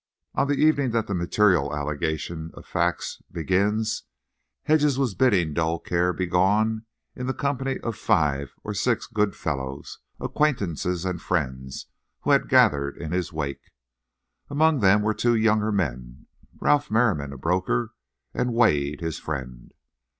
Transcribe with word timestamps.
On 0.33 0.47
the 0.47 0.55
evening 0.55 0.89
that 0.93 1.05
the 1.05 1.13
material 1.13 1.75
allegation 1.75 2.49
of 2.55 2.65
facts 2.65 3.21
begins, 3.31 4.01
Hedges 4.63 4.97
was 4.97 5.13
bidding 5.13 5.53
dull 5.53 5.77
care 5.77 6.11
begone 6.11 6.85
in 7.15 7.27
the 7.27 7.35
company 7.35 7.77
of 7.81 7.95
five 7.95 8.55
or 8.63 8.73
six 8.73 9.05
good 9.05 9.35
fellows—acquaintances 9.35 11.05
and 11.05 11.21
friends 11.21 11.85
who 12.21 12.31
had 12.31 12.49
gathered 12.49 12.97
in 12.97 13.11
his 13.11 13.31
wake. 13.31 13.69
Among 14.49 14.79
them 14.79 15.03
were 15.03 15.13
two 15.13 15.35
younger 15.35 15.71
men—Ralph 15.71 16.89
Merriam, 16.89 17.31
a 17.31 17.37
broker, 17.37 17.93
and 18.33 18.55
Wade, 18.55 19.01
his 19.01 19.19
friend. 19.19 19.71